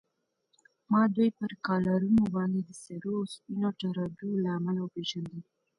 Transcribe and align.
ما 0.91 1.01
دوی 1.15 1.29
پر 1.39 1.51
کالرونو 1.67 2.23
باندې 2.35 2.59
د 2.63 2.69
سرو 2.83 3.11
او 3.19 3.23
سپینو 3.33 3.69
ټراډو 3.79 4.29
له 4.43 4.49
امله 4.57 4.79
و 4.83 4.93
پېژندل. 4.95 5.41